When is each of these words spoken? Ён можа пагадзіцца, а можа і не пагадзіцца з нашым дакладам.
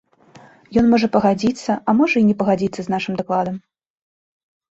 Ён 0.81 0.85
можа 0.93 1.07
пагадзіцца, 1.15 1.71
а 1.91 1.95
можа 1.99 2.15
і 2.21 2.25
не 2.29 2.35
пагадзіцца 2.41 2.79
з 2.87 2.93
нашым 2.93 3.13
дакладам. 3.19 3.55